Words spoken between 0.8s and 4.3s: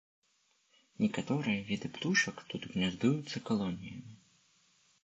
Некаторыя віды птушак тут гняздуюцца калоніямі.